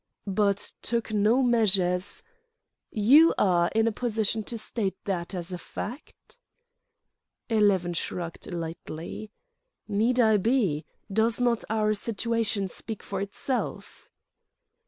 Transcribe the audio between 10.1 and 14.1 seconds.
I be? Does not our situation speak for itself?"